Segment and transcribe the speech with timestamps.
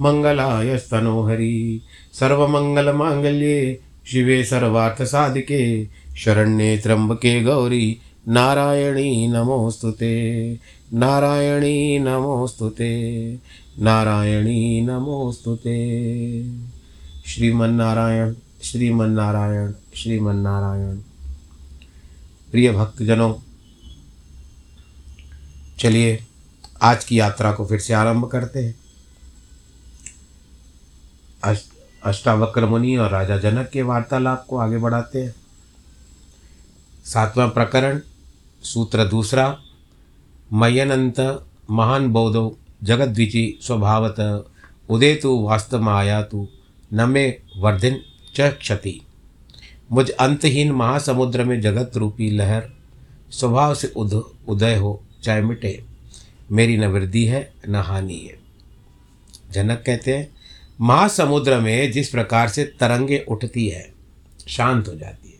[0.00, 5.84] मङ्गलाय स्तनोहरि सर्वमङ्गलमाङ्गल्ये शिवे सर्वार्थसाधिके,
[6.16, 7.98] शरण्ये त्र्यम्बके गौरी।
[8.28, 10.14] नारायणी नमोऽस्तु ते
[10.94, 12.90] नारायणी नमोऽस्तु ते
[13.78, 15.78] नारायणी नमोऽस्तु ते
[17.26, 20.96] श्रीमन्नारायण श्रीमन्नारायण श्रीमन्नारायण।
[22.52, 23.34] प्रिय भक्तजनों,
[25.78, 26.18] चलिए
[26.82, 28.79] आज की यात्रा को फिर से आरंभ करते हैं।
[31.42, 35.34] अष्टावक्र मुनि और राजा जनक के वार्तालाप को आगे बढ़ाते हैं।
[37.04, 38.00] सातवां प्रकरण,
[38.62, 39.58] सूत्र दूसरा
[40.52, 44.46] मयनंत महान बौद्धो, जगद्विची स्वभावत,
[44.90, 46.46] उदेतु वास्तमायातु
[46.92, 48.00] न मे वर्धिन
[48.34, 49.00] च क्षति
[49.92, 52.68] मुझ अंतहीन महासमुद्र में जगत रूपी लहर,
[53.30, 54.12] स्वभाव से उद,
[54.48, 55.82] उदय हो, चाहे मिटे।
[56.52, 58.38] मेरी न वृद्धि है, न हानि है।
[59.50, 60.39] जनक कहते हैं
[60.80, 63.92] महासमुद्र में जिस प्रकार से तरंगे उठती है,
[64.48, 65.38] शांत हो जाती है।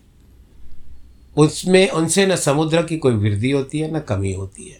[1.36, 4.78] उसमें, उनसे न समुद्र की कोई वृद्धि होती है, न कमी होती है।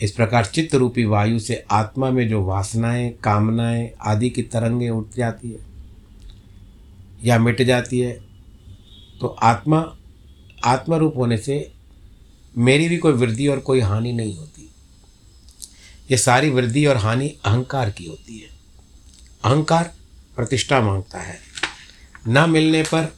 [0.00, 5.14] इस प्रकार चित्त रूपी वायु से आत्मा में जो वासनाएँ, कामनाएँ आदि की तरंगें उठ
[5.16, 5.66] जाती है
[7.24, 8.12] या मिट जाती है
[9.20, 9.96] तो आत्मा,
[10.64, 11.72] आत्मरूप होने से
[12.58, 14.70] मेरी भी कोई वृद्धि और कोई हानि नहीं होती।
[16.10, 18.51] ये सारी वृद्धि और हानि अहंकार की होती है।
[19.44, 19.94] अहंकार
[20.36, 21.38] प्रतिष्ठा माँगता है।
[22.28, 23.16] न मिलने पर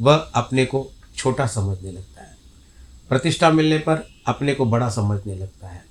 [0.00, 2.36] वह अपने को छोटा समझने लगता है।
[3.08, 5.84] प्रतिष्ठा मिलने पर अपने को बड़ा समझने लगता है।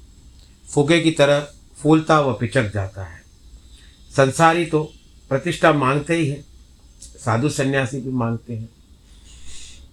[0.73, 3.23] फुगे की तरह फूलता व पिचक जाता है।
[4.17, 4.93] संसारी तो
[5.29, 6.45] प्रतिष्ठा मांगते ही है।
[6.99, 8.69] साधु सन्यासी भी मांगते हैं।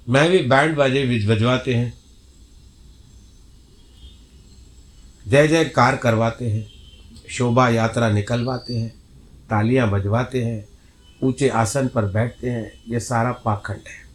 [0.09, 1.99] मैं भी बैंड बाजे बजवाते हैं।
[5.29, 6.73] जय जय कार करवाते हैं।
[7.31, 9.00] शोभा यात्रा निकलवाते हैं।
[9.51, 10.65] तालियाँ बजवाते हैं,
[11.23, 14.09] ऊँचे आसन पर बैठते हैं, ये सारा पाखंड है।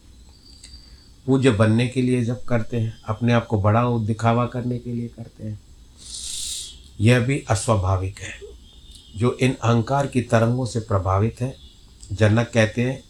[1.25, 5.07] पूज्य बनने के लिए जब करते हैं, अपने आप को बड़ा दिखावा करने के लिए
[5.07, 5.59] करते हैं,
[7.01, 8.33] यह भी अस्वाभाविक है।
[9.17, 11.55] जो इन अहंकार की तरंगों से प्रभावित है,
[12.11, 13.03] जनक कहते हैं,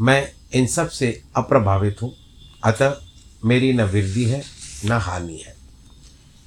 [0.00, 2.12] मैं इन सबसे अप्रभावित हूँ,
[2.64, 2.96] अतः
[3.44, 4.42] मेरी न वृद्धि है,
[4.84, 5.56] न हानि है।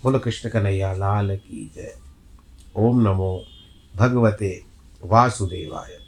[0.04, 1.96] बोलो कृष्ण कन्हैया, लाल की जय।
[2.76, 3.46] ओम नमो
[3.96, 4.62] भगवते
[5.04, 6.02] वासुदेवाय।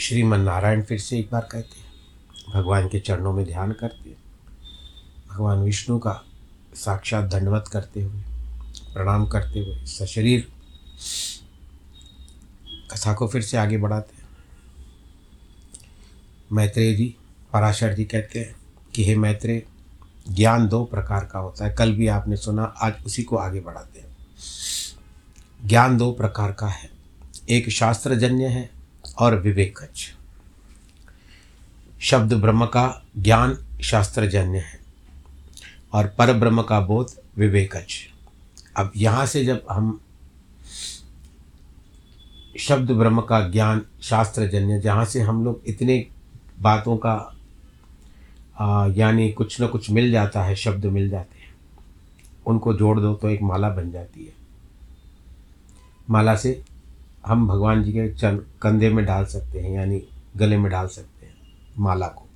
[0.00, 1.92] श्रीमन नारायण फिर से एक बार कहते हैं,
[2.54, 4.16] भगवान के चरणों में ध्यान करते हैं।
[5.30, 6.24] भगवान विष्णु का
[6.74, 8.20] साक्षात दंडवत करते हुए,
[8.94, 10.52] प्रणाम करते हुए, सशरीर
[12.90, 14.28] कथा को फिर से आगे बढ़ाते हैं।
[16.52, 17.14] मैत्रेय जी,
[17.52, 18.56] पराशर जी कहते हैं
[18.94, 19.62] कि, हे मैत्रेय
[20.28, 24.00] ज्ञान दो प्रकार का होता है। कल भी आपने सुना, आज उसी को आगे बढ़ाते
[24.00, 24.16] हैं।
[25.66, 26.90] ज्ञान दो प्रकार का है।
[27.50, 28.70] एक शास्त्रजन्य है
[29.18, 30.14] और विवेकज।
[32.00, 34.80] शब्द ब्रह्म का ज्ञान शास्त्रजन्य है
[35.92, 37.86] और पर ब्रह्म का बोध विवेकज।
[38.76, 40.00] अब यहाँ से जब हम
[42.58, 46.06] शब्द ब्रह्म का ज्ञान शास्त्रजन्य, जहाँ से हम लोग इतने
[46.60, 47.31] बातों का
[48.96, 51.54] यानी कुछ न कुछ मिल जाता है, शब्द मिल जाते हैं।
[52.46, 54.32] उनको जोड़ दो तो एक माला बन जाती है।
[56.10, 56.64] माला से
[57.26, 60.02] हम भगवान जी के चन कंधे में डाल सकते हैं, यानी
[60.36, 61.34] गले में डाल सकते हैं
[61.78, 62.28] माला को।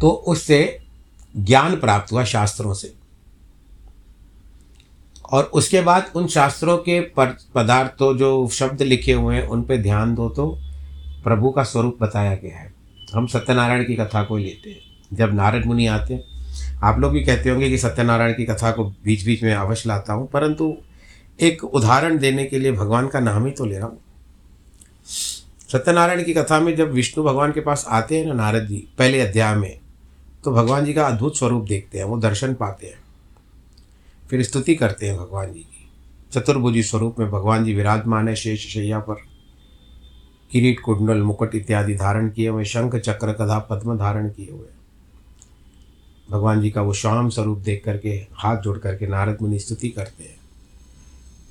[0.00, 0.82] तो उससे
[1.36, 2.94] ज्ञान प्राप्त हुआ शास्त्रों से।
[5.32, 7.00] और उसके बाद उन शास्त्रों के
[7.54, 10.58] पदार्थों जो शब्द लिखे हुए हैं, उन पर ध्यान दो तो
[11.24, 12.75] प्रभु का स्वरूप बताया गया है।
[13.08, 16.24] हम सत्यनारायण की कथा को ही लेते हैं। जब नारद मुनि आते हैं,
[16.82, 20.12] आप लोग भी कहते होंगे कि सत्यनारायण की कथा को बीच बीच में अवश्य लाता
[20.12, 20.76] हूँ, परंतु
[21.38, 24.00] एक उदाहरण देने के लिए भगवान का नाम ही तो ले रहा हूँ।
[25.72, 29.20] सत्यनारायण की कथा में जब विष्णु भगवान के पास आते हैं ना नारद जी, पहले
[29.20, 29.78] अध्याय में
[30.44, 32.98] तो भगवान जी का अद्भुत स्वरूप देखते हैं, वो दर्शन पाते हैं।
[34.30, 35.88] फिर स्तुति करते हैं भगवान जी की।
[36.32, 39.25] चतुर्भुजी स्वरूप में भगवान जी विराजमान है शेष शैया पर।
[40.50, 44.68] किरीट कुंडल, मुकुट इत्यादि धारण किए हुए, शंख चक्र कथा पद्म धारण किए हुए।
[46.30, 50.24] भगवान जी का वो श्याम स्वरूप देख करके, हाथ जोड़ करके नारद मुनि स्तुति करते
[50.24, 50.34] हैं।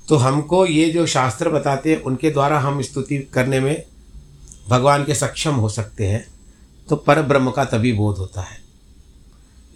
[0.08, 3.84] तो हमको ये जो शास्त्र बताते हैं, उनके द्वारा हम स्तुति करने में
[4.68, 6.26] भगवान के सक्षम हो सकते हैं
[6.88, 8.58] तो पर ब्रह्म का तभी बोध होता है।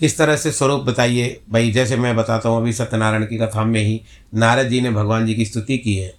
[0.01, 1.41] किस तरह से स्वरूप बताइए?
[1.51, 4.01] भाई, जैसे मैं बताता हूँ, अभी सत्यनारायण की कथा में ही
[4.35, 6.15] नारद जी ने भगवान जी की स्तुति की है।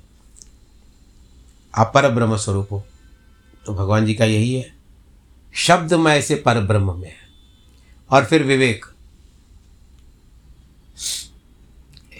[1.74, 2.84] आप पर ब्रह्म स्वरूप हो।
[3.66, 4.74] तो भगवान जी का यही है।
[5.54, 7.16] शब्द में ऐसे पर ब्रह्म में है।
[8.10, 8.86] और फिर विवेक।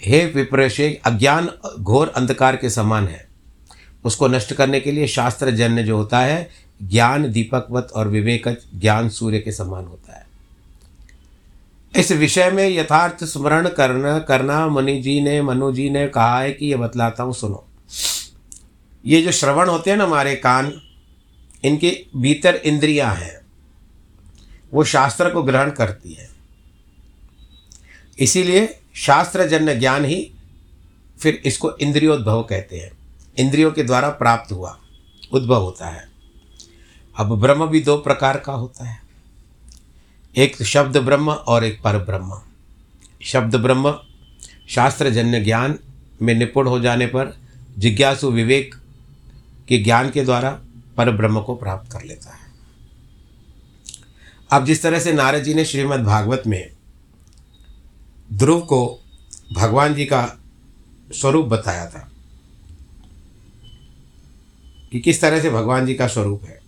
[0.04, 1.50] हे विप्रशे अज्ञान
[1.80, 3.28] घोर अंधकार के समान है।
[4.04, 6.50] उसको नष्ट करने के लिए शास्त्र जन्य जो होता है,
[6.82, 10.26] ज्ञान दीपकवत और विवेक ज्ञान सूर्य के समान होता है।
[11.96, 16.52] इस विषय में यथार्थ स्मरण करना करना, मुनि जी ने, मनु जी ने कहा है
[16.52, 17.66] कि ये बतलाता हूँ, सुनो।
[19.06, 20.82] ये जो श्रवण होते हैं ना हमारे कान
[21.64, 23.40] इनके भीतर इंद्रियाँ हैं।
[24.74, 26.30] वो शास्त्र को ग्रहण करती है।
[28.18, 30.32] इसीलिए शास्त्रजन्य ज्ञान ही
[31.20, 32.90] फिर इसको इंद्रियोद्भव कहते हैं।
[33.38, 34.80] इंद्रियों के द्वारा प्राप्त हुआ,
[35.32, 36.08] उद्भव होता है।
[37.16, 39.02] अब ब्रह्म भी दो प्रकार का होता है।
[40.36, 42.40] एक शब्द ब्रह्म और एक पर ब्रह्म
[43.22, 44.00] शब्द ब्रह्म
[44.68, 45.78] शास्त्रजन्य ज्ञान
[46.22, 47.38] में निपुण हो जाने पर
[47.78, 48.74] जिज्ञासु विवेक
[49.68, 50.60] के ज्ञान के द्वारा
[50.96, 52.52] पर ब्रह्म को प्राप्त कर लेता है।
[54.52, 56.72] अब जिस तरह से नारद जी ने श्रीमद् भागवत में
[58.32, 59.00] ध्रुव को
[59.52, 60.38] भगवान जी का
[61.12, 62.08] स्वरूप बताया था
[64.92, 66.60] कि किस तरह से भगवान जी का स्वरूप है।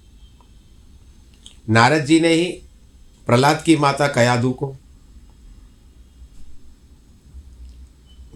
[1.70, 2.44] नारद जी ने ही
[3.26, 4.76] प्रहलाद की माता कयादू को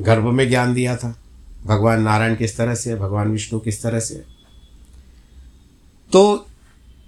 [0.01, 1.19] गर्भ में ज्ञान दिया था।
[1.65, 4.38] भगवान नारायण किस तरह से, भगवान विष्णु किस तरह से
[6.13, 6.49] तो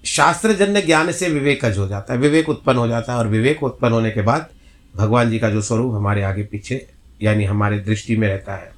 [0.04, 3.92] शास्त्रजन्य ज्ञान से विवेकज हो जाता है। विवेक उत्पन्न हो जाता है और विवेक उत्पन्न
[3.92, 4.48] होने के बाद
[4.96, 6.90] भगवान जी का जो स्वरूप हमारे आगे पीछे,
[7.22, 8.72] यानी हमारे दृष्टि में रहता है।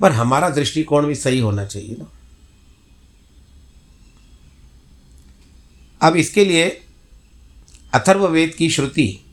[0.00, 2.12] पर हमारा दृष्टिकोण भी सही होना चाहिए ना।
[6.02, 6.80] अब इसके लिए
[7.94, 9.24] अथर्ववेद की श्रुति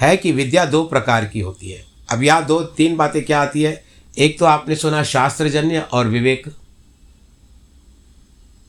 [0.00, 3.62] है कि विद्या दो प्रकार की होती है। अब यहाँ दो, तीन बातें क्या आती
[3.62, 3.84] है?
[4.18, 6.46] एक तो आपने सुना शास्त्रजन्य और विवेक।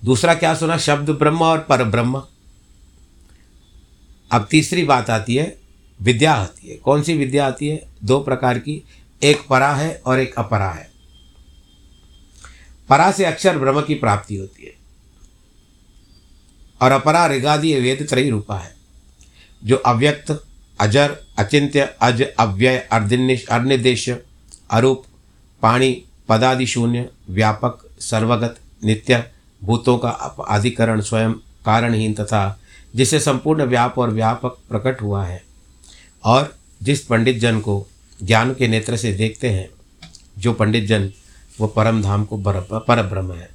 [0.06, 0.78] दूसरा क्या सुना?
[0.78, 2.24] शब्द ब्रह्म और पर ब्रह्म
[4.32, 5.60] अब तीसरी बात आती है,
[6.02, 7.86] विद्या आती है। कौन सी विद्या आती है?
[8.04, 8.84] दो प्रकार की,
[9.24, 10.92] एक परा है और एक अपरा है।
[12.90, 14.74] परा से अक्षर ब्रह्म की प्राप्ति होती है।
[16.82, 18.76] और अपरा ऋगादि वेद त्रय रूपा है।
[19.64, 20.46] जो अव्यक्त,
[20.80, 24.10] अजर, अचिंत्य, अज, अव्यय अर्दिनिश अर्निदेश,
[24.72, 25.06] अरूप,
[25.62, 29.32] पाणी, पदादि शून्य, व्यापक, सर्वगत, नित्य
[29.64, 30.10] भूतों का
[30.50, 31.34] अधिकरण स्वयं
[31.66, 32.60] कारणहीन तथा
[32.96, 35.44] जिसे संपूर्ण व्याप और व्यापक प्रकट हुआ है।
[36.24, 37.88] और जिस पंडित जन को
[38.24, 39.70] ज्ञान के नेत्र से देखते हैं,
[40.38, 41.12] जो पंडित जन
[41.60, 42.38] वो परम धाम को
[42.80, 43.50] पर ब्रह्म है।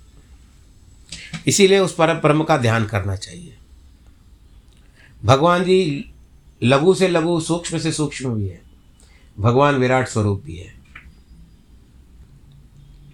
[1.47, 3.57] इसीलिए उस पर ब्रह्म का ध्यान करना चाहिए।
[5.25, 6.11] भगवान जी
[6.63, 8.63] लघु से लघु, सूक्ष्म से सूक्ष्म भी है।
[9.39, 10.76] भगवान विराट स्वरूप भी है।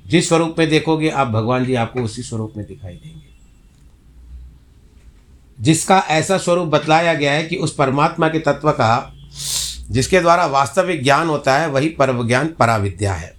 [0.06, 3.32] जिस स्वरूप में देखोगे, आप भगवान जी आपको उसी स्वरूप में दिखाई देंगे।
[5.60, 9.14] जिसका ऐसा स्वरूप बतलाया गया है कि उस परमात्मा के तत्व का,
[9.90, 13.34] जिसके द्वारा वास्तविक ज्ञान होता है, वही परम ज्ञान पराविद्या है।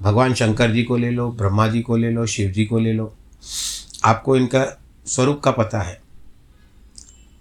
[0.00, 2.92] भगवान शंकर जी को ले लो, ब्रह्मा जी को ले लो, शिव जी को ले
[2.92, 3.14] लो,
[4.04, 6.00] आपको इनका स्वरूप का पता है।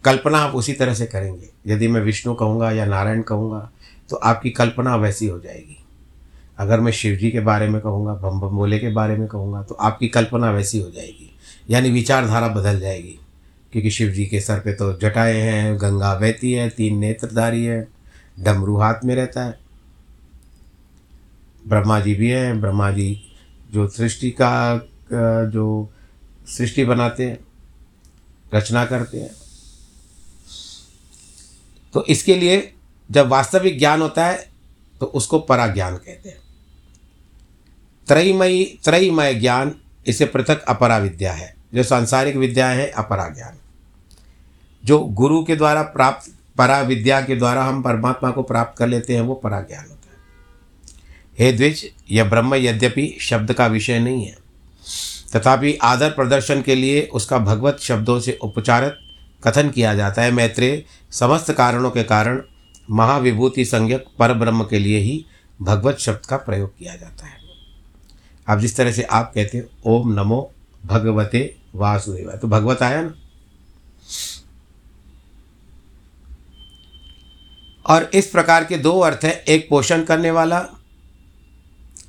[0.04, 3.72] कल्पना आप उसी तरह से करेंगे। यदि मैं विष्णु कहूँगा या नारायण कहूँगा
[4.10, 5.77] तो आपकी कल्पना वैसी हो जाएगी।
[6.58, 9.62] अगर मैं शिव जी के बारे में कहूँगा बम बम बोले के बारे में कहूँगा
[9.64, 11.30] तो आपकी कल्पना वैसी हो जाएगी।
[11.70, 13.18] यानी विचारधारा बदल जाएगी।
[13.74, 17.88] क्योंकि शिव जी के सर पे तो जटाएँ हैं, गंगा बहती है, तीन नेत्रधारी है,
[18.40, 19.60] डमरू हाथ में रहता है।
[21.68, 23.24] ब्रह्मा जी भी हैं ब्रह्मा जी
[23.74, 24.78] जो सृष्टि का
[25.46, 25.90] जो
[26.48, 27.40] सृष्टि बनाते हैं,
[28.54, 29.32] रचना करते हैं।
[31.94, 32.74] तो इसके लिए
[33.10, 34.46] जब वास्तविक ज्ञान होता है
[35.02, 36.38] तो उसको परा ज्ञान कहते हैं।
[38.08, 39.76] त्रयमयी त्रयमय ज्ञान,
[40.08, 43.58] इसे पृथक अपरा विद्या है। जो सांसारिक विद्या है, अपरा ज्ञान।
[44.86, 49.14] जो गुरु के द्वारा प्राप्त, परा विद्या के द्वारा हम परमात्मा को प्राप्त कर लेते
[49.14, 50.18] हैं, वो परा ज्ञान होता है।
[51.40, 54.38] हे द्विज, यह ब्रह्म यद्यपि शब्द का विषय नहीं है।
[55.36, 58.94] तथापि आदर प्रदर्शन के लिए उसका भगवत शब्दों से उपचारित,
[59.48, 62.42] कथन किया जाता है मैत्रेय, समस्त कारणों के कारण
[62.92, 65.26] महाविभूति संज्ञक पर ब्रह्म के लिए ही
[65.62, 67.37] भगवत शब्द का प्रयोग किया जाता है।
[68.48, 70.52] अब जिस तरह से आप कहते हो, ओम नमो
[70.86, 73.14] भगवते वासुदेव तो भगवत आया ना?
[77.86, 80.66] और इस प्रकार के दो अर्थ हैं, एक पोषण करने वाला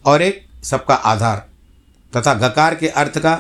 [0.07, 1.47] और एक सबका आधार,
[2.13, 3.35] तथा गकार के अर्थ का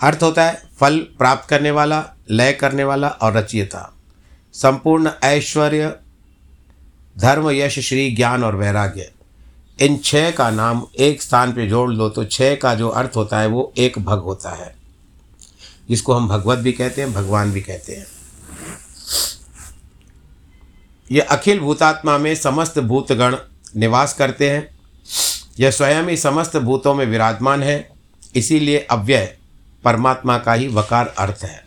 [0.00, 3.92] अर्थ होता है फल प्राप्त करने वाला, लय करने वाला और रचयिता।
[4.54, 5.94] संपूर्ण ऐश्वर्य,
[7.16, 9.10] धर्म, यश, श्री, ज्ञान और वैराग्य।
[9.82, 13.38] इन छह का नाम एक स्थान पे जोड़ लो तो छह का जो अर्थ होता
[13.38, 14.74] है वो एक भग होता है।
[15.88, 18.06] जिसको हम भगवत भी कहते हैं, भगवान भी कहते हैं।
[21.12, 23.36] ये अखिल भूतात्मा में समस्त भूतगण
[23.76, 24.78] निवास करते हैं।
[25.60, 27.92] यह स्वयं ही समस्त भूतों में विराजमान है।
[28.36, 29.38] इसीलिए अव्यय
[29.84, 31.64] परमात्मा का ही वकार अर्थ है।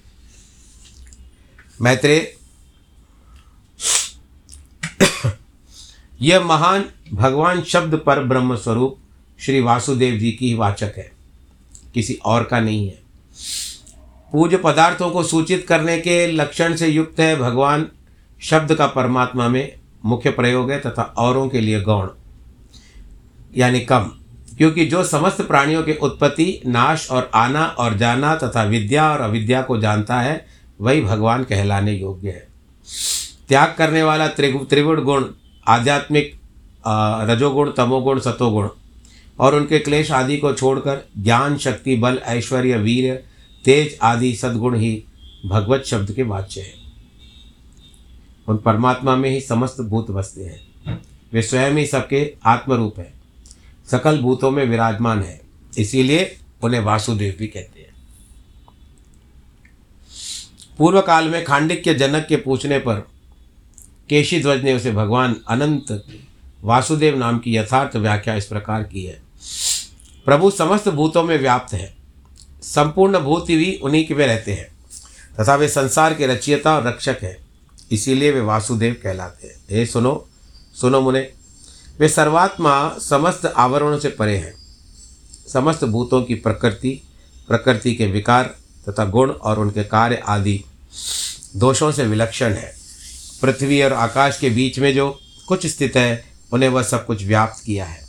[1.82, 2.36] मैत्रेय
[6.26, 8.98] यह महान भगवान शब्द पर ब्रह्म स्वरूप
[9.40, 11.12] श्री वासुदेव जी की वाचक है।
[11.94, 13.00] किसी और का नहीं है।
[14.32, 17.88] पूज्य पदार्थों को सूचित करने के लक्षण से युक्त है भगवान
[18.42, 19.74] शब्द का परमात्मा में
[20.06, 22.08] मुख्य प्रयोग है तथा औरों के लिए गौण,
[23.58, 24.12] यानी कम।
[24.58, 29.62] क्योंकि जो समस्त प्राणियों के उत्पत्ति, नाश और आना और जाना तथा विद्या और अविद्या
[29.62, 30.46] को जानता है,
[30.82, 32.48] वही भगवान कहलाने योग्य है।
[33.48, 35.24] त्याग करने वाला त्रिगुण गुण
[35.68, 36.40] आध्यात्मिक
[37.30, 38.70] रजोगुण, तमोगुण सतोगुण
[39.40, 43.24] और उनके क्लेश आदि को छोड़कर ज्ञान, शक्ति, बल, ऐश्वर्य, वीर,
[43.66, 45.04] तेज आदि सद्गुण ही
[45.46, 46.74] भगवत शब्द के वाच्य हैं।
[48.48, 50.60] उन परमात्मा में ही समस्त भूत बसते हैं।
[51.34, 53.14] वे स्वयं ही सबके आत्मरूप हैं।
[53.92, 55.42] सकल भूतों में विराजमान है।
[55.78, 57.96] इसीलिए उन्हें वासुदेव भी कहते हैं।
[60.78, 63.08] पूर्व काल में खांडिक्य जनक के पूछने पर
[64.10, 66.06] केशी ध्वज ने उसे भगवान अनंत
[66.64, 69.22] वासुदेव नाम की यथार्थ व्याख्या इस प्रकार की है।
[70.26, 71.96] प्रभु समस्त भूतों में व्याप्त है।
[72.62, 74.68] संपूर्ण भूत भी उन्हीं के में रहते हैं।
[75.40, 77.38] तथा वे संसार के रचयिता और रक्षक हैं।
[77.92, 80.28] इसीलिए वे वासुदेव कहलाते हैं। हे सुनो
[80.82, 81.32] सुनो मुने,
[82.00, 84.54] वे सर्वात्मा समस्त आवरणों से परे हैं।
[85.54, 87.02] समस्त भूतों की प्रकृति
[87.48, 88.56] प्रकृति के विकार
[88.90, 90.64] तथा गुण और उनके कार्य आदि
[91.56, 92.85] दोषों से विलक्षण है।
[93.46, 97.66] पृथ्वी और आकाश के बीच में जो कुछ स्थित है, उन्हें वह सब कुछ व्याप्त
[97.66, 98.06] किया है।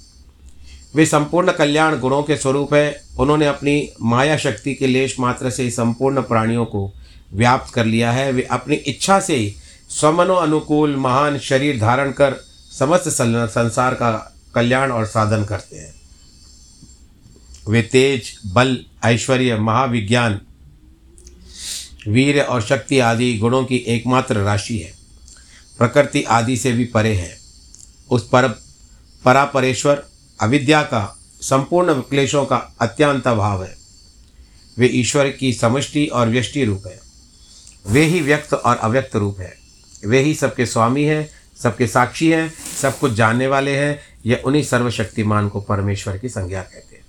[0.94, 5.70] वे संपूर्ण कल्याण गुणों के स्वरूप हैं। उन्होंने अपनी माया शक्ति के लेश मात्र से
[5.70, 6.92] संपूर्ण प्राणियों को
[7.32, 9.54] व्याप्त कर लिया है। वे अपनी इच्छा से ही
[9.90, 12.34] स्वमनो अनुकूल महान शरीर धारण कर
[12.78, 15.94] समस्त संसार का कल्याण और साधन करते हैं।
[17.68, 20.40] वे तेज, बल, ऐश्वर्य, महाविज्ञान
[22.08, 24.95] वीर और शक्ति आदि गुणों की एकमात्र राशि है।
[25.78, 27.38] प्रकृति आदि से भी परे है।
[28.11, 28.49] उस पर
[29.25, 30.04] परापरेश्वर,
[30.40, 33.76] अविद्या का संपूर्ण क्लेशों का अत्यंत भाव है।
[34.78, 37.00] वे ईश्वर की समष्टि और व्यष्टि रूप है।
[37.88, 39.56] वे ही व्यक्त और अव्यक्त रूप है।
[40.06, 41.30] वे ही सबके स्वामी हैं,
[41.62, 46.62] सबके साक्षी हैं, सब कुछ जानने वाले हैं। यह उन्हीं सर्वशक्तिमान को परमेश्वर की संज्ञा
[46.62, 47.04] कहते हैं।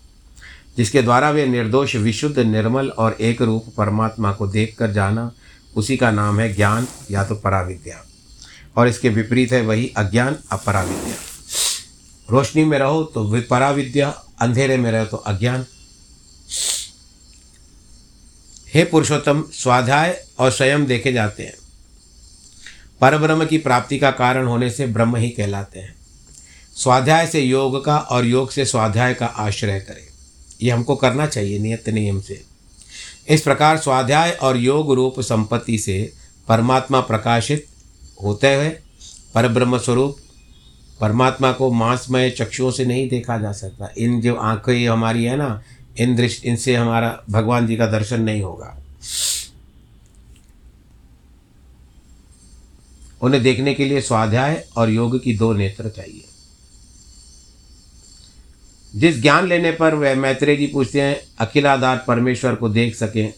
[0.78, 5.32] जिसके द्वारा वे निर्दोष, विशुद्ध, निर्मल और एक रूप परमात्मा को देखकर जाना,
[5.76, 8.06] उसी का नाम है ज्ञान या तो पराविद्या।
[8.78, 11.16] और इसके विपरीत है वही अज्ञान अपराविद्या।
[12.30, 14.10] रोशनी में रहो तो पराविद्या
[14.42, 15.66] अंधेरे में रहो तो अज्ञान।
[18.74, 21.58] हे पुरुषोत्तम, स्वाध्याय और स्वयं देखे जाते हैं।
[23.02, 25.96] परब्रह्म की प्राप्ति का कारण होने से ब्रह्म ही कहलाते हैं।
[26.76, 30.08] स्वाध्याय से योग का और योग से स्वाध्याय का आश्रय करें।
[30.62, 32.46] ये हमको करना चाहिए नियत नियम से।
[33.30, 36.14] इस प्रकार स्वाध्याय और योग रूप संपत्ति से
[36.48, 37.68] परमात्मा प्रकाशित
[38.24, 38.70] होते हुए
[39.36, 40.18] परब्रह्म स्वरूप
[41.02, 45.64] परमात्मा को मांसमय चक्षुओं से नहीं देखा जा सकता। इन जो आँखें हमारी है ना,
[46.00, 48.82] इन दृष्टि, इनसे हमारा भगवान जी का दर्शन नहीं होगा।
[53.22, 56.24] उन्हें देखने के लिए स्वाध्याय और योग की दो नेत्र चाहिए।
[58.96, 63.34] जिस ज्ञान लेने पर वह मैत्रेय जी पूछते हैं, अखिलाधार परमेश्वर को देख सकें,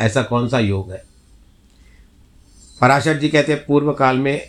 [0.00, 1.11] ऐसा कौन सा योग है?
[2.82, 4.48] पराशर जी कहते हैं, पूर्व काल में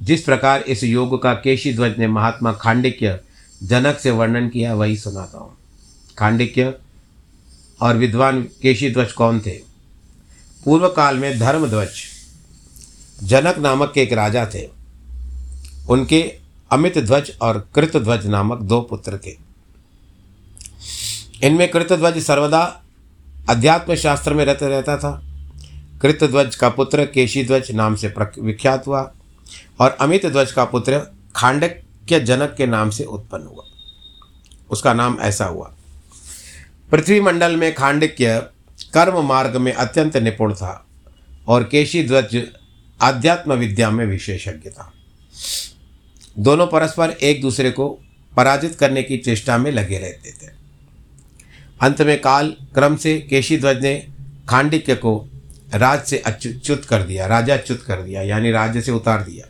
[0.00, 3.18] जिस प्रकार इस योग का केशी ध्वज ने महात्मा खांडिक्य
[3.62, 5.56] जनक से वर्णन किया, वही सुनाता हूँ।
[6.18, 6.74] खांडिक्य
[7.80, 9.58] और विद्वान केशी ध्वज कौन थे?
[10.64, 11.88] पूर्व काल में धर्मध्वज
[13.22, 14.68] जनक नामक के एक राजा थे।
[15.88, 16.22] उनके
[16.70, 19.36] अमित ध्वज और कृतध्वज नामक दो पुत्र थे।
[21.46, 22.82] इनमें कृतध्वज सर्वदा
[23.48, 25.20] अध्यात्म शास्त्र में रहता रहता था।
[26.02, 29.12] कृतध्वज का पुत्र केशीध्वज नाम से विख्यात हुआ
[29.80, 30.98] और अमित ध्वज का पुत्र
[31.36, 33.64] खांडक्य जनक के नाम से उत्पन्न हुआ।
[34.70, 35.74] उसका नाम ऐसा हुआ।
[36.90, 38.38] पृथ्वी मंडल में खांडक्य
[38.94, 40.86] कर्म मार्ग में अत्यंत निपुण था
[41.48, 42.42] और केशी ध्वज
[43.02, 44.92] आध्यात्म विद्या में विशेषज्ञ था।
[46.38, 47.88] दोनों परस्पर एक दूसरे को
[48.36, 50.50] पराजित करने की चेष्टा में लगे रहते थे।
[51.80, 54.08] अंत में काल क्रम से केशी ध्वज ने
[54.48, 55.28] खांडिक्य को
[55.68, 59.46] राज से अच्युत कर दिया, राजा अच्युत कर दिया, यानी राज्य से उतार दिया।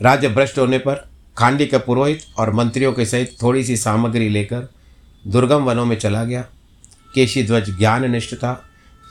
[0.00, 4.68] राज्य भ्रष्ट होने पर खांडिक्य पुरोहित और मंत्रियों के सहित थोड़ी सी सामग्री लेकर
[5.24, 6.40] दुर्गम वनों में चला गया।
[7.14, 8.52] केशी ध्वज ज्ञान निष्ठ था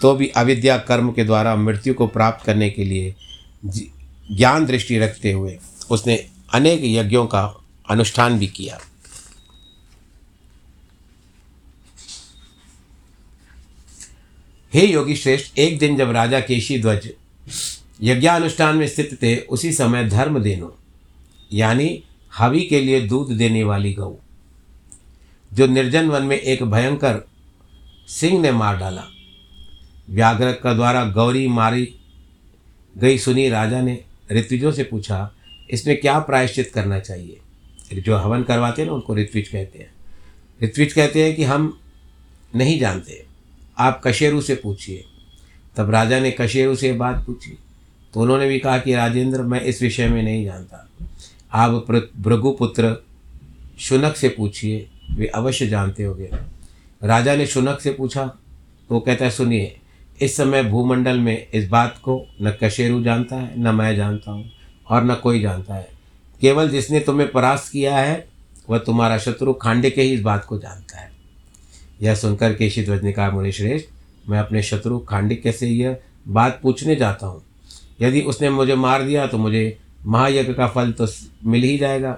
[0.01, 3.15] तो भी अविद्या कर्म के द्वारा मृत्यु को प्राप्त करने के लिए
[3.65, 5.57] ज्ञान दृष्टि रखते हुए
[5.91, 6.15] उसने
[6.53, 7.41] अनेक यज्ञों का
[7.89, 8.79] अनुष्ठान भी किया।
[14.73, 17.09] हे योगी श्रेष्ठ एक दिन जब राजा केशी ध्वज
[18.01, 20.75] यज्ञानुष्ठान में स्थित थे, उसी समय धर्म देनो,
[21.53, 22.03] यानी
[22.37, 24.15] हवि के लिए दूध देने वाली गऊ,
[25.53, 27.19] जो निर्जन वन में एक भयंकर
[28.07, 29.03] सिंह ने मार डाला।
[30.09, 31.93] व्याघ्र का द्वारा गौरी मारी
[32.97, 35.31] गई सुनी राजा ने ऋत्विजों से पूछा,
[35.69, 37.39] इसमें क्या प्रायश्चित करना चाहिए?
[37.93, 39.91] जो हवन करवाते हैं ना, उनको ऋत्विज कहते हैं।
[40.63, 41.77] ऋत्विज कहते हैं कि हम
[42.55, 43.28] नहीं जानते।
[43.79, 45.05] आप कशेरु से पूछिए।
[45.75, 47.57] तब राजा ने कशेरु से बात पूछी।
[48.13, 50.89] तो उन्होंने भी कहा कि, राजेंद्र, मैं इस विषय में नहीं जानता।
[51.53, 51.71] आप
[52.19, 53.05] भृगुपुत्र
[53.79, 56.29] शुनक से पूछिए, वे अवश्य जानते होंगे।
[57.03, 58.25] राजा ने शुनक से पूछा।
[58.89, 59.79] तो वो कहता है, सुनिए,
[60.21, 64.51] इस समय भूमंडल में इस बात को न कशेरु जानता है, न मैं जानता हूँ,
[64.89, 65.89] और न कोई जानता है।
[66.41, 68.27] केवल जिसने तुम्हें परास्त किया है,
[68.69, 71.18] वह तुम्हारा शत्रु खांडे के ही इस बात को जानता है।
[71.99, 76.95] यह सुनकर केशी ध्वज ने कहा मुनिश्रेष्ठ मैं अपने शत्रु खांडिक्य से यह बात पूछने
[76.95, 77.41] जाता हूँ।
[78.01, 81.07] यदि उसने मुझे मार दिया तो मुझे महायज्ञ का फल तो
[81.45, 82.17] मिल ही जाएगा।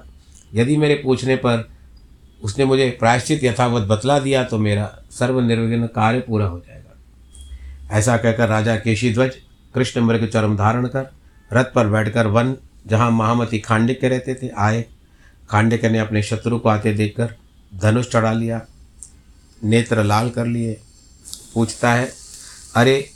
[0.53, 1.69] यदि मेरे पूछने पर
[2.43, 8.47] उसने मुझे प्रायश्चित यथावत बतला दिया तो मेरा सर्वनिर्विघ्न कार्य पूरा हो जाएगा। ऐसा कहकर
[8.49, 9.35] राजा केशी ध्वज
[9.75, 11.05] कृष्ण मृग चरम धारण कर,
[11.51, 12.55] रथ पर बैठकर वन
[12.87, 14.85] जहाँ महामती खांडिक्य रहते थे, आए।
[15.49, 17.35] खांडिक्य ने अपने शत्रु को आते देखकर
[17.71, 18.61] धनुष चढ़ा लिया।
[19.63, 20.79] नेत्र लाल कर लिए,
[21.55, 22.11] पूछता है,
[22.75, 23.09] अरे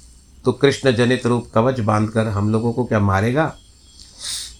[0.46, 3.46] तो कृष्ण जनित रूप कवच बांधकर हम लोगों को क्या मारेगा?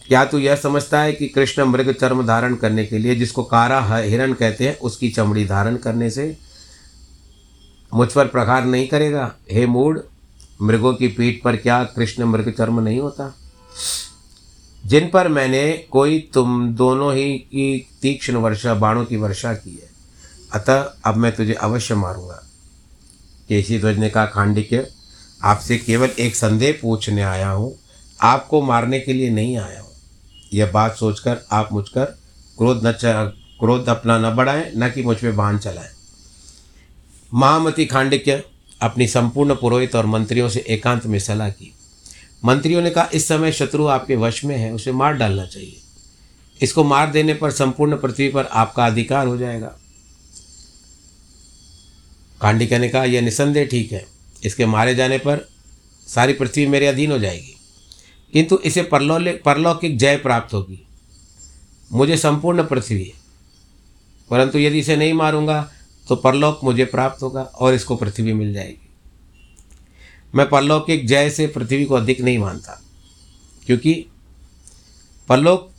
[0.08, 3.98] क्या तू यह समझता है कि कृष्ण मृग चर्म धारण करने के लिए जिसको कारा
[3.98, 6.38] हिरण कहते हैं, उसकी चमड़ी धारण करने से
[7.94, 9.36] मुझ पर प्रहार नहीं करेगा?
[9.52, 10.02] हे मूड
[10.62, 13.36] मृगों की पीठ पर क्या कृष्ण मृग चर्म नहीं होता?
[14.86, 19.95] जिन पर मैंने कोई तुम दोनों ही की तीक्ष्ण वर्षा, बाणों की वर्षा की है
[20.56, 22.44] अतः अब मैं तुझे अवश्य मारूँगा।
[23.50, 24.92] केसी ध्वज ने कहा खांडिक्य
[25.44, 27.80] आपसे केवल एक संदेह पूछने आया हूँ।
[28.22, 29.92] आपको मारने के लिए नहीं आया हूँ।
[30.54, 32.06] यह बात सोचकर आप मुझकर
[32.58, 32.92] क्रोध न
[33.60, 35.90] क्रोध अपना न बढ़ाएँ, न कि मुझ पर बाँध चलाएँ।
[37.34, 38.44] महामती खांडिक्य
[38.82, 41.76] अपनी संपूर्ण पुरोहित और मंत्रियों से एकांत में सलाह की।
[42.46, 45.82] मंत्रियों ने कहा, इस समय शत्रु आपके वश में है, उसे मार डालना चाहिए।
[46.62, 49.76] इसको मार देने पर संपूर्ण पृथ्वी पर आपका अधिकार हो जाएगा।
[52.46, 54.06] कांडिका ने कहा यह निसंदेह ठीक है।
[54.44, 55.48] इसके मारे जाने पर
[56.08, 57.56] सारी पृथ्वी मेरे अधीन हो जाएगी।
[58.34, 60.80] किंतु इसे परलौ परलौकिक जय प्राप्त होगी।
[61.92, 63.14] मुझे संपूर्ण पृथ्वी है।
[64.30, 65.72] परंतु यदि इसे नहीं मारूँगा
[66.08, 68.90] तो परलोक मुझे प्राप्त होगा और इसको पृथ्वी मिल जाएगी।
[70.36, 72.82] मैं परलौकिक जय से पृथ्वी को अधिक नहीं मानता,
[73.66, 74.06] क्योंकि
[75.30, 75.72] परलोक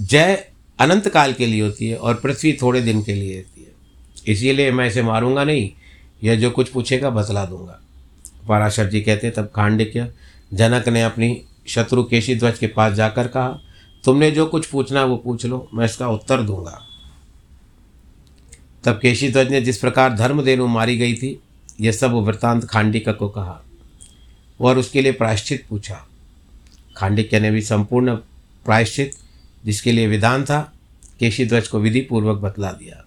[0.00, 0.34] जय
[0.78, 4.72] अनंत काल के लिए होती है और पृथ्वी थोड़े दिन के लिए होती है। इसीलिए
[4.72, 5.70] मैं इसे मारूँगा नहीं
[6.24, 7.80] यह जो कुछ पूछेगा बतला दूँगा।
[8.48, 10.12] पराशर जी कहते, तब खांडिक्य,
[10.54, 13.58] जनक ने अपनी शत्रु केशी ध्वज के पास जाकर कहा,
[14.04, 16.80] तुमने जो कुछ पूछना वो पूछ लो, मैं इसका उत्तर दूँगा।
[18.84, 21.38] तब केशी ध्वज ने जिस प्रकार धर्मदेनु मारी गई थी
[21.80, 23.60] यह सब वृतांत खांडिका को कहा
[24.60, 26.06] और उसके लिए प्रायश्चित पूछा।
[26.96, 28.14] खांडिक्य ने भी संपूर्ण
[28.64, 29.12] प्रायश्चित,
[29.64, 30.60] जिसके लिए विधान था
[31.20, 33.04] केशी ध्वज को विधि पूर्वक बतला दिया।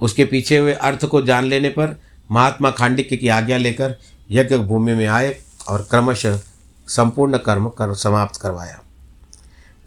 [0.00, 1.96] उसके पीछे हुए अर्थ को जान लेने पर
[2.30, 3.94] महात्मा खांडिक्य की आज्ञा लेकर
[4.30, 5.36] यज्ञ भूमि में आए
[5.68, 6.40] और क्रमशः
[6.88, 8.80] संपूर्ण कर्म कर समाप्त करवाया।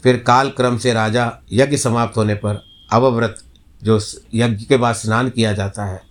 [0.02, 3.42] फिर काल क्रम से राजा यज्ञ समाप्त होने पर अवव्रत,
[3.82, 4.00] जो
[4.34, 6.02] यज्ञ के बाद स्नान किया जाता है।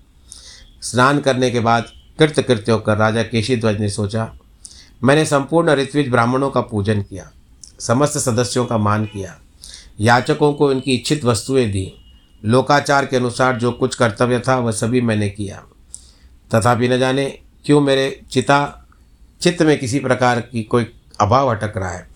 [0.81, 1.85] स्नान करने के बाद
[2.19, 4.31] कृत्य कृत्य होकर राजा केशीध्वज ने सोचा,
[5.03, 7.29] मैंने संपूर्ण ऋत्विज ब्राह्मणों का पूजन किया,
[7.79, 9.35] समस्त सदस्यों का मान किया,
[9.99, 11.91] याचकों को इनकी इच्छित वस्तुएँ दी।
[12.45, 15.63] लोकाचार के अनुसार जो कुछ कर्तव्य था, वह सभी मैंने किया।
[16.55, 18.87] तथापि न जाने क्यों मेरे चिता,
[19.41, 20.87] चित्त में किसी प्रकार की कोई
[21.21, 22.07] अभाव अटक रहा है।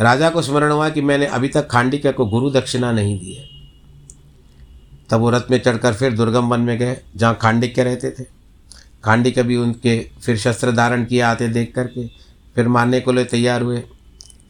[0.00, 3.48] राजा को स्मरण हुआ कि मैंने अभी तक खांडिका को गुरु दक्षिणा नहीं दी है।
[5.10, 8.24] तब वो रथ में चढ़कर फिर दुर्गम वन में गए, जहाँ खांडिक्य रहते थे।
[9.04, 12.06] खांडिक्य भी उनके फिर शस्त्र धारण किए आते देख करके
[12.54, 13.82] फिर मारने को लिए तैयार हुए।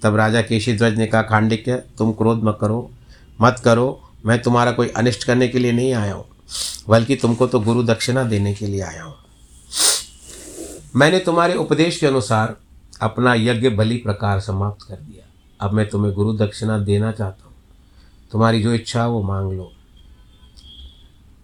[0.03, 2.91] तब राजा केशी ध्वज ने कहा, खांडिक्य, तुम क्रोध मत करो
[3.41, 6.25] मत करो, मैं तुम्हारा कोई अनिष्ट करने के लिए नहीं आया हूँ।
[6.89, 9.15] बल्कि तुमको तो गुरु दक्षिणा देने के लिए आया हूँ।
[10.97, 12.57] मैंने तुम्हारे उपदेश के अनुसार
[13.03, 15.25] अपना यज्ञ बलि प्रकार समाप्त कर दिया।
[15.61, 17.55] अब मैं तुम्हें गुरु दक्षिणा देना चाहता हूँ।
[18.33, 19.73] तुम्हारी जो इच्छा वो मांग लो।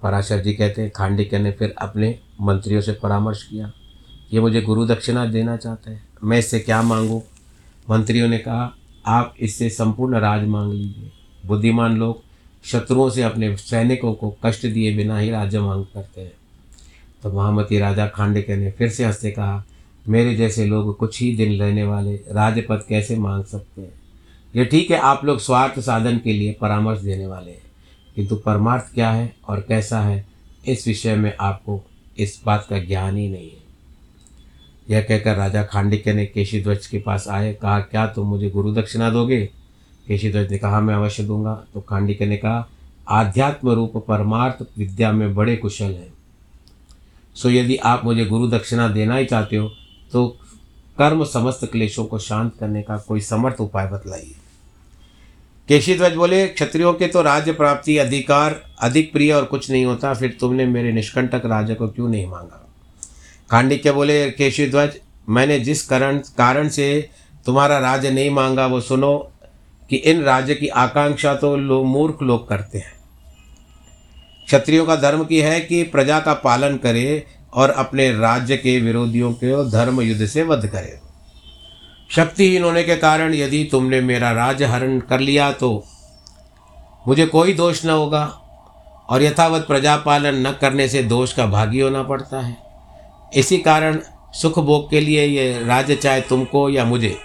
[0.02, 3.72] पराशर जी कहते हैं खांडिक्य ने फिर अपने मंत्रियों से परामर्श किया
[4.32, 7.22] ये मुझे गुरु दक्षिणा देना चाहते हैं। मैं इससे क्या मांगूँ?
[7.90, 8.74] मंत्रियों ने कहा,
[9.06, 11.10] आप इससे संपूर्ण राज मांग लीजिए।
[11.46, 12.22] बुद्धिमान लोग
[12.64, 16.32] शत्रुओं से अपने सैनिकों को कष्ट दिए बिना ही राज्य मांग करते हैं।
[17.22, 19.64] तो महामती राजा खांडिक्य ने फिर से हँसते कहा,
[20.08, 23.92] मेरे जैसे लोग कुछ ही दिन रहने वाले राजपद कैसे मांग सकते हैं?
[24.56, 27.62] ये ठीक है, आप लोग स्वार्थ साधन के लिए परामर्श देने वाले हैं,
[28.14, 30.26] किंतु परमार्थ क्या है और कैसा है,
[30.68, 31.82] इस विषय में आपको
[32.18, 33.62] इस बात का ज्ञान ही नहीं है।
[34.90, 39.10] यह कहकर राजा खांडिक्य ने केशीध्वज के पास आए, कहा, क्या तुम मुझे गुरु दक्षिणा
[39.10, 39.50] दोगे?
[40.06, 42.68] केशीध्वज ने कहा, मैं अवश्य दूँगा। तो खांडिक्य ने कहा,
[43.08, 46.12] आध्यात्म रूप परमार्थ विद्या में बड़े कुशल हैं।
[47.36, 49.68] सो यदि आप मुझे गुरु दक्षिणा देना ही चाहते हो
[50.12, 50.26] तो
[50.98, 54.34] कर्म समस्त क्लेशों को शांत करने का कोई समर्थ उपाय बतलाइए।
[55.68, 60.36] केशीध्वज बोले, क्षत्रियों के तो राज्य प्राप्ति अधिकार अधिक प्रिय और कुछ नहीं होता, फिर
[60.40, 62.58] तुमने मेरे निष्कंटक राज्य को क्यों नहीं मांगा?
[63.50, 67.08] खांडिक्य बोले केशीध्वज मैंने जिस कारण कारण से
[67.46, 69.31] तुम्हारा राज्य नहीं मांगा, वो सुनो
[69.92, 72.92] कि इन राज्य की आकांक्षा तो लोग मूर्ख लोग करते हैं।
[74.46, 77.24] क्षत्रियों का धर्म की है कि प्रजा का पालन करे
[77.54, 80.98] और अपने राज्य के विरोधियों के धर्म युद्ध से वध करे।
[82.10, 85.70] शक्तिहीन होने के कारण यदि तुमने मेरा राज्य हरण कर लिया तो
[87.08, 88.24] मुझे कोई दोष न होगा
[89.10, 92.56] और यथावत प्रजा पालन न करने से दोष का भागी होना पड़ता है।
[93.34, 93.98] इसी कारण
[94.32, 97.16] सुख भोग के लिए ये राज्य चाहे तुमको या मुझे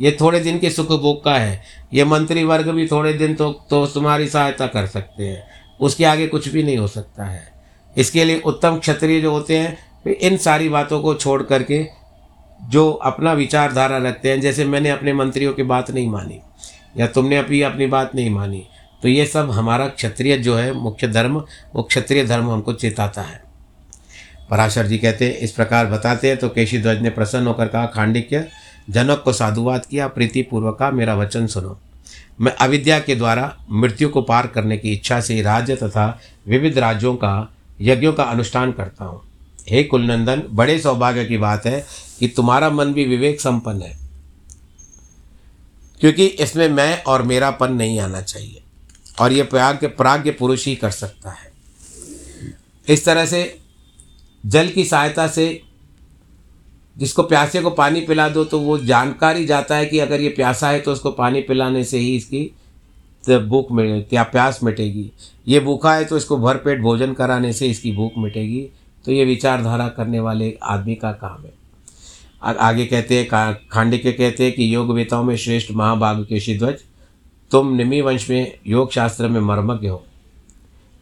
[0.00, 1.62] ये थोड़े दिन के सुख भोग का है।
[1.94, 5.42] ये मंत्री वर्ग भी थोड़े दिन तो तो तुम्हारी सहायता कर सकते हैं।
[5.80, 7.42] उसके आगे कुछ भी नहीं हो सकता है।
[7.96, 11.84] इसके लिए उत्तम क्षत्रिय जो होते हैं, वे इन सारी बातों को छोड़ करके
[12.60, 16.40] जो अपना विचारधारा रखते हैं, जैसे मैंने अपने मंत्रियों की बात नहीं मानी,
[16.96, 18.66] या तुमने अभी अपनी बात नहीं मानी
[19.02, 21.36] तो ये सब हमारा क्षत्रिय जो है, मुख्य धर्म,
[21.74, 23.40] वो क्षत्रिय धर्म हमको चेताता है।
[24.50, 27.86] पराशर जी कहते हैं, इस प्रकार बताते हैं तो केशी ध्वज ने प्रसन्न होकर कहा,
[27.86, 28.46] खांडिक्य
[28.90, 31.78] जनक को साधुवाद किया, प्रीतिपूर्वक का मेरा वचन सुनो।
[32.40, 37.14] मैं अविद्या के द्वारा मृत्यु को पार करने की इच्छा से राज्य तथा विविध राज्यों
[37.14, 39.22] का, यज्ञों का अनुष्ठान करता हूँ।
[39.68, 41.86] हे कुलनंदन, बड़े सौभाग्य की बात है
[42.18, 43.98] कि तुम्हारा मन भी विवेक संपन्न है।
[46.00, 48.62] क्योंकि इसमें मैं और मेरापन नहीं आना चाहिए,
[49.20, 51.50] और ये प्राग्ञ प्राग्ञ पुरुष ही कर सकता है।
[52.88, 53.58] इस तरह से
[54.46, 55.62] जल की सहायता से
[56.96, 60.68] जिसको प्यासे को पानी पिला दो तो वो जानकारी जाता है कि अगर ये प्यासा
[60.68, 62.50] है तो उसको पानी पिलाने से ही इसकी
[63.24, 65.10] भूख मिले या प्यास मिटेगी।
[65.48, 68.60] ये भूखा है तो इसको भरपेट भोजन कराने से इसकी भूख मिटेगी।
[69.04, 71.52] तो ये विचारधारा करने वाले आदमी का काम है।
[72.42, 76.78] आगे कहते हैं खांडिक्य कहते हैं कि योग वेताओं में श्रेष्ठ महाभाग केशीध्वज
[77.50, 79.96] तुम निमि वंश में योग शास्त्र में मर्मज्ञ हो।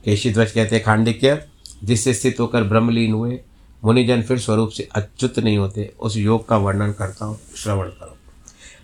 [0.05, 1.43] केशीध्वज कहते हैं खांडिक्य
[1.85, 3.39] जिससे स्थित होकर ब्रह्मलीन हुए
[3.85, 8.19] मुनिजन फिर स्वरूप से अच्युत नहीं होते, उस योग का वर्णन करता हूँ, श्रवण करो।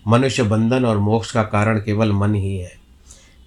[0.07, 2.71] मनुष्य बंधन और मोक्ष का कारण केवल मन ही है।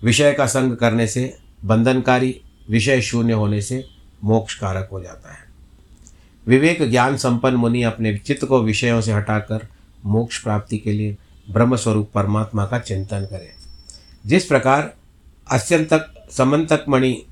[0.02, 3.88] विषय का संग करने से, बंधनकारी, विषय शून्य होने से
[4.24, 5.38] मोक्ष कारक हो जाता है।
[6.46, 9.68] विवेक ज्ञान संपन्न मुनि अपने चित्त को विषयों से हटाकर
[10.04, 11.16] मोक्ष प्राप्ति के लिए
[11.50, 13.52] ब्रह्म स्वरूप परमात्मा का चिंतन करें।
[14.26, 14.94] जिस प्रकार
[15.50, 17.22] अत्यंतक समंतक मणि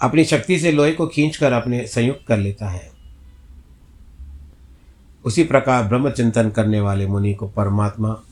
[0.00, 2.90] अपनी शक्ति से लोहे को खींचकर अपने संयुक्त कर लेता है।
[5.24, 8.22] उसी प्रकार ब्रह्म चिंतन करने वाले मुनि को परमात्मा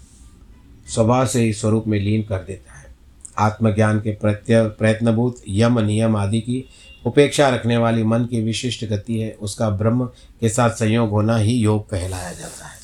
[0.87, 2.95] स्वभाव से ही स्वरूप में लीन कर देता है।
[3.39, 6.69] आत्मज्ञान के प्रत्यय प्रयत्नभूत यम नियम आदि की
[7.07, 10.05] उपेक्षा रखने वाली मन की विशिष्ट गति है, उसका ब्रह्म
[10.41, 12.79] के साथ संयोग होना ही योग कहलाया जाता है।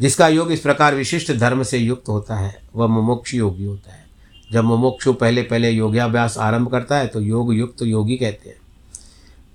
[0.00, 4.09] जिसका योग इस प्रकार विशिष्ट धर्म से युक्त होता है, वह मुमुक्ष योगी होता है।
[4.52, 8.56] जब मुमुक्षु पहले पहले योगाभ्यास आरंभ करता है तो योग युक्त तो योगी कहते हैं।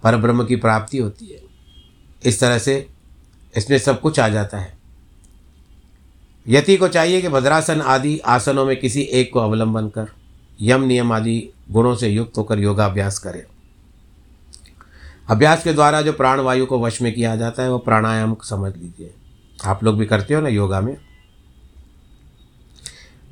[0.03, 1.41] पर ब्रह्म की प्राप्ति होती है।
[2.25, 2.87] इस तरह से
[3.57, 4.77] इसमें सब कुछ आ जाता है।
[6.47, 10.07] यति को चाहिए कि भद्रासन आदि आसनों में किसी एक को अवलंबन कर,
[10.61, 13.43] यम नियम आदि गुणों से युक्त होकर योगाभ्यास करें।
[15.29, 19.13] अभ्यास के द्वारा जो प्राणवायु को वश में किया जाता है, वो प्राणायाम समझ लीजिए।
[19.65, 20.97] आप लोग भी करते हो ना योगा में?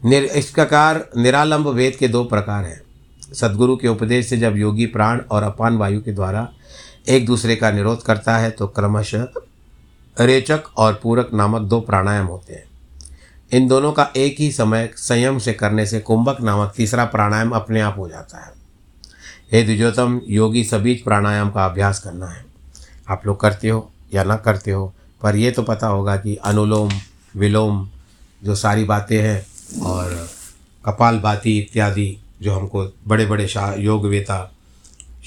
[0.03, 2.81] निर, इस प्रकार निरालंब वेद के दो प्रकार हैं।
[3.33, 6.47] सदगुरु के उपदेश से जब योगी प्राण और अपान वायु के द्वारा
[7.09, 9.27] एक दूसरे का निरोध करता है तो क्रमशः
[10.17, 12.63] रेचक और पूरक नामक दो प्राणायाम होते हैं।
[13.51, 17.81] इन दोनों का एक ही समय संयम से करने से कुंभक नामक तीसरा प्राणायाम अपने
[17.81, 18.51] आप हो जाता है।
[19.51, 22.45] हे द्विजोतम योगी सभी प्राणायाम का अभ्यास करना है।
[23.09, 26.91] आप लोग करते हो या ना करते हो, पर यह तो पता होगा कि अनुलोम,
[27.35, 27.87] विलोम
[28.43, 29.45] जो सारी बातें हैं
[29.81, 30.29] और
[30.85, 34.51] कपाल भाती इत्यादि जो हमको बड़े बड़े शाह योग वेता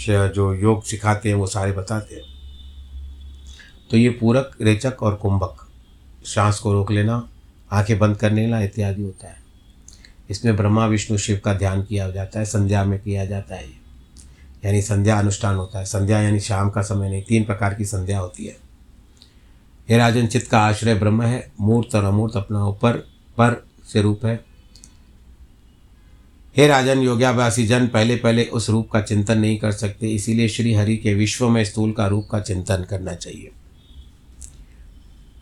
[0.09, 2.22] जो योग सिखाते हैं वो सारे बताते हैं।
[3.90, 5.68] तो ये पूरक, रेचक और कुंभक,
[6.24, 7.28] सांस को रोक लेना,
[7.72, 9.37] आँखें बंद करने ला इत्यादि होता है।
[10.30, 13.68] इसमें ब्रह्मा, विष्णु, शिव का ध्यान किया जाता है, संध्या में किया जाता है।
[14.64, 18.18] यानी संध्या अनुष्ठान होता है। संध्या यानी शाम का समय नहीं, तीन प्रकार की संध्या
[18.18, 18.56] होती है।
[19.88, 22.92] हे राजन चित्त का आश्रय ब्रह्म है। मूर्त और अमूर्त अपना ऊपर
[23.38, 24.44] पर से रूप है।
[26.57, 30.75] हे राजन योग्याभ्यासी जन, पहले पहले उस रूप का चिंतन नहीं कर सकते, इसीलिए श्री
[30.75, 33.51] हरि के विश्व में स्थूल का रूप का चिंतन करना चाहिए।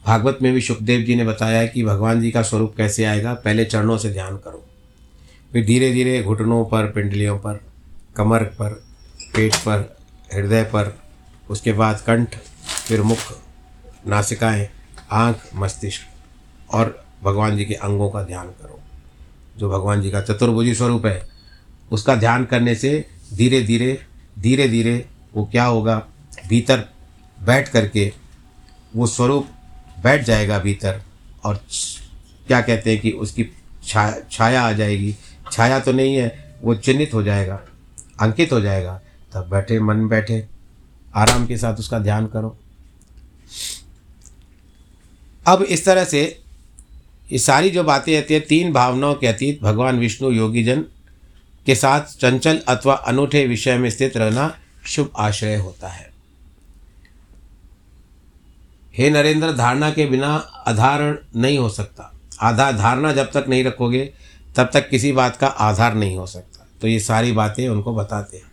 [0.06, 3.64] भागवत में भी सुखदेव जी ने बताया कि भगवान जी का स्वरूप कैसे आएगा, पहले
[3.64, 4.66] चरणों से ध्यान करो।
[5.52, 7.60] फिर धीरे धीरे घुटनों पर, पिंडलियों पर,
[8.16, 8.84] कमर पर,
[9.36, 9.96] पेट पर,
[10.34, 10.98] हृदय पर,
[11.50, 12.36] उसके बाद कंठ,
[12.88, 13.18] फिर मुख,
[14.06, 14.68] नासिकाएँ,
[15.10, 16.02] आँख, मस्तिष्क
[16.70, 18.80] और भगवान जी के अंगों का ध्यान करो।
[19.58, 21.26] जो भगवान जी का चतुर्भुजी स्वरूप है,
[21.92, 23.98] उसका ध्यान करने से धीरे धीरे
[24.38, 25.96] धीरे धीरे वो क्या होगा?
[26.48, 26.84] भीतर
[27.38, 28.12] बैठ करके
[28.96, 29.48] वो स्वरूप
[30.02, 31.00] बैठ जाएगा भीतर
[31.44, 31.60] और
[32.46, 33.44] क्या कहते हैं कि उसकी
[33.84, 35.14] छा, छाया आ जाएगी।
[35.52, 37.60] छाया तो नहीं है, वो चिन्हित हो जाएगा,
[38.20, 39.00] अंकित हो जाएगा।
[39.34, 40.46] तब बैठे, मन बैठे,
[41.14, 42.56] आराम के साथ उसका ध्यान करो।
[45.46, 46.43] अब इस तरह से
[47.32, 50.84] ये सारी जो बातें आती है, तीन भावनाओं के अतीत, भगवान, विष्णु, योगीजन
[51.66, 56.12] के साथ चंचल अथवा अनूठे विषय में स्थित रहना शुभ आश्रय होता है।
[58.96, 60.34] हे नरेंद्र, धारणा के बिना
[60.66, 64.14] आधारण नहीं हो सकता। आधार धारणा जब तक नहीं रखोगे,
[64.56, 68.36] तब तक किसी बात का आधार नहीं हो सकता। तो ये सारी बातें उनको बताते
[68.36, 68.52] हैं।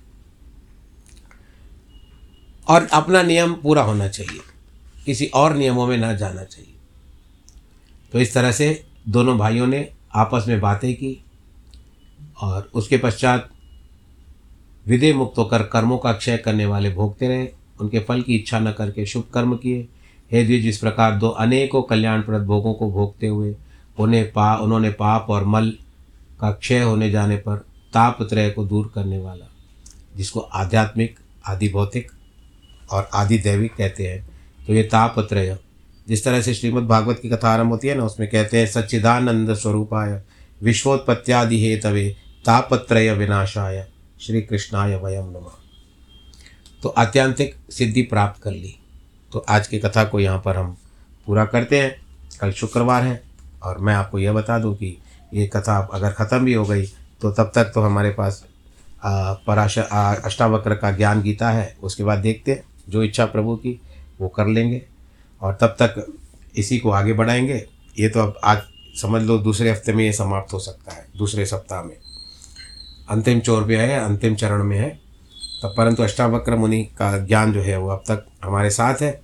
[2.67, 4.39] और अपना नियम पूरा होना चाहिए।
[5.05, 6.70] किसी और नियमों में ना जाना चाहिए।
[8.13, 11.17] तो इस तरह से दोनों भाइयों ने आपस में बातें की
[12.41, 13.49] और उसके पश्चात
[14.85, 17.47] विधेय मुक्त होकर कर्मों का क्षय करने वाले भोगते रहे।
[17.81, 19.87] उनके फल की इच्छा न करके शुभ कर्म किए।
[20.31, 23.55] हे द्विज इस प्रकार दो अनेकों कल्याणप्रद भोगों को भोगते हुए
[23.97, 25.69] उन्हें पा, उन्होंने पाप और मल
[26.39, 27.57] का क्षय होने जाने पर
[27.93, 29.45] तापत्रय को दूर करने वाला,
[30.15, 32.11] जिसको आध्यात्मिक आदि भौतिक
[32.91, 34.27] और आदि दैविक कहते हैं
[34.67, 35.57] तो ये तापत्रय
[36.07, 39.53] जिस तरह से श्रीमद् भागवत की कथा आरंभ होती है ना, उसमें कहते हैं, सच्चिदानंद
[39.55, 40.21] स्वरूपाय,
[40.61, 42.09] विश्वोत्पत्त्यादि हेतवे
[42.45, 43.85] तापत्रय विनाशाय
[44.21, 45.59] श्री कृष्णाय वयम नमः।
[46.83, 48.75] तो आत्यांतिक सिद्धि प्राप्त कर ली।
[49.31, 50.75] तो आज की कथा को यहाँ पर हम
[51.27, 51.95] पूरा करते हैं।
[52.41, 53.21] कल शुक्रवार है,
[53.63, 54.97] और मैं आपको यह बता दूँ कि
[55.31, 56.85] ये कथा अगर ख़त्म भी हो गई
[57.21, 58.43] तो तब तक तो हमारे पास
[59.47, 59.81] पराशर
[60.25, 63.79] अष्टावक्र का ज्ञान गीता है। उसके बाद देखते हैं, जो इच्छा प्रभु की,
[64.19, 64.81] वो कर लेंगे।
[65.41, 66.13] और तब तक
[66.55, 67.67] इसी को आगे बढ़ाएँगे।
[67.99, 68.61] ये तो अब आज
[69.01, 71.97] समझ लो दूसरे हफ़्ते में ये समाप्त हो सकता है, दूसरे सप्ताह में।
[73.09, 74.89] अंतिम चोर पे है अंतिम चरण में है।
[75.63, 79.21] तब परंतु अष्टावक्र मुनि का ज्ञान जो है वो अब तक हमारे साथ है।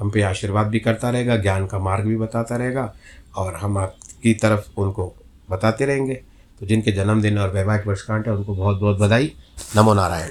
[0.00, 2.94] हम पे आशीर्वाद भी करता रहेगा, ज्ञान का मार्ग भी बताता रहेगा
[3.36, 5.14] और हम आपकी तरफ़ उनको
[5.50, 6.14] बताते रहेंगे।
[6.60, 9.32] तो जिनके जन्मदिन और वैवाहिक वर्षगांठ है, उनको बहुत बहुत बधाई।
[9.76, 10.24] नमो नारायण।